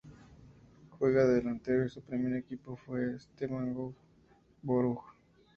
[0.97, 3.93] Juega de delantero y su primer equipo fue Stevenage
[4.63, 5.03] Borough.